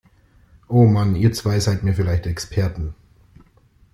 [0.67, 2.95] Oh Mann, ihr zwei seid mir vielleicht Experten!